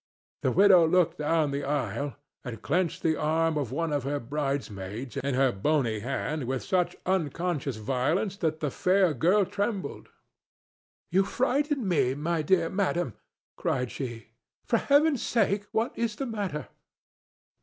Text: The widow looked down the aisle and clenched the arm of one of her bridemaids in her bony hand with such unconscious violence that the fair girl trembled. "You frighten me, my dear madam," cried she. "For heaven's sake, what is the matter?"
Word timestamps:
The 0.41 0.51
widow 0.51 0.87
looked 0.87 1.19
down 1.19 1.51
the 1.51 1.63
aisle 1.63 2.15
and 2.43 2.59
clenched 2.63 3.03
the 3.03 3.15
arm 3.17 3.55
of 3.55 3.71
one 3.71 3.93
of 3.93 4.01
her 4.03 4.19
bridemaids 4.19 5.15
in 5.17 5.35
her 5.35 5.51
bony 5.51 5.99
hand 5.99 6.45
with 6.45 6.63
such 6.63 6.95
unconscious 7.05 7.75
violence 7.75 8.35
that 8.37 8.61
the 8.61 8.71
fair 8.71 9.13
girl 9.13 9.45
trembled. 9.45 10.09
"You 11.11 11.23
frighten 11.23 11.87
me, 11.87 12.15
my 12.15 12.41
dear 12.41 12.67
madam," 12.71 13.13
cried 13.57 13.91
she. 13.91 14.29
"For 14.65 14.77
heaven's 14.77 15.21
sake, 15.21 15.67
what 15.71 15.95
is 15.95 16.15
the 16.15 16.25
matter?" 16.25 16.69